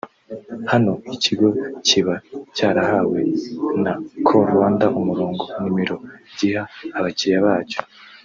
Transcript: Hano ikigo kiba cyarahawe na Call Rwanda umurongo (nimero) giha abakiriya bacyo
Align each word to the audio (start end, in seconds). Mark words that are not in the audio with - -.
Hano 0.71 0.93
ikigo 1.15 1.47
kiba 1.87 2.15
cyarahawe 2.55 3.19
na 3.83 3.93
Call 4.27 4.45
Rwanda 4.53 4.85
umurongo 4.99 5.41
(nimero) 5.61 5.95
giha 6.37 6.63
abakiriya 6.97 7.45
bacyo 7.47 7.81